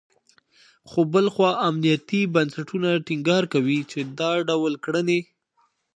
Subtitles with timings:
[0.89, 5.19] خو بل خوا امنیتي بنسټونه ټینګار کوي، چې دا ډول کړنې…